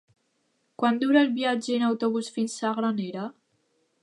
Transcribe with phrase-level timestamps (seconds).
[0.83, 3.29] Quant dura el viatge en autobús fins a Granera?